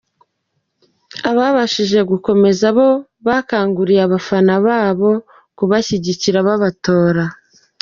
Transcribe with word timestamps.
Ababashije 1.29 1.99
gukomeza 2.11 2.65
bo 2.77 2.89
bakanguriye 3.25 4.01
abafana 4.07 4.53
babo 4.65 5.11
kubashyigikira 5.57 6.37
babatora. 6.47 7.23